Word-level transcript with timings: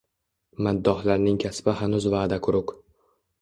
Maddohlarning 0.67 1.37
kasbi 1.43 1.75
hanuz 1.83 2.09
vaʼda 2.15 2.41
quruq 2.49 2.75